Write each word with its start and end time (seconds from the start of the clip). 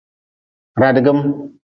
Radigm. 0.81 1.19